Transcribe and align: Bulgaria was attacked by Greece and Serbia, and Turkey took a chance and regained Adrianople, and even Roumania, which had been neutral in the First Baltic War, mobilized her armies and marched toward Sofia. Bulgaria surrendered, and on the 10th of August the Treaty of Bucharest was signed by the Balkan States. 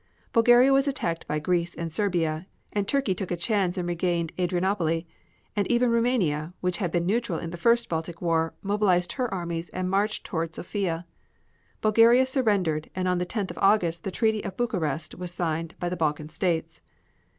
Bulgaria 0.33 0.73
was 0.73 0.87
attacked 0.87 1.27
by 1.27 1.37
Greece 1.37 1.75
and 1.75 1.93
Serbia, 1.93 2.47
and 2.73 2.87
Turkey 2.87 3.13
took 3.13 3.29
a 3.29 3.37
chance 3.37 3.77
and 3.77 3.87
regained 3.87 4.31
Adrianople, 4.39 5.03
and 5.55 5.67
even 5.67 5.91
Roumania, 5.91 6.55
which 6.59 6.77
had 6.79 6.89
been 6.91 7.05
neutral 7.05 7.37
in 7.37 7.51
the 7.51 7.55
First 7.55 7.87
Baltic 7.87 8.19
War, 8.19 8.55
mobilized 8.63 9.11
her 9.13 9.31
armies 9.31 9.69
and 9.69 9.91
marched 9.91 10.23
toward 10.25 10.55
Sofia. 10.55 11.05
Bulgaria 11.81 12.25
surrendered, 12.25 12.89
and 12.95 13.07
on 13.07 13.19
the 13.19 13.27
10th 13.27 13.51
of 13.51 13.59
August 13.59 14.03
the 14.03 14.09
Treaty 14.09 14.43
of 14.43 14.57
Bucharest 14.57 15.13
was 15.13 15.29
signed 15.31 15.75
by 15.79 15.87
the 15.87 15.95
Balkan 15.95 16.29
States. 16.29 16.81